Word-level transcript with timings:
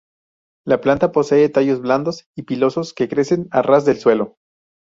La 0.65 0.81
planta 0.81 1.11
posee 1.11 1.47
tallos 1.49 1.79
blandos 1.79 2.25
y 2.35 2.41
pilosos 2.41 2.95
que 2.95 3.07
crecen 3.07 3.47
a 3.51 3.61
ras 3.61 3.85
del 3.85 3.99
suelo. 3.99 4.39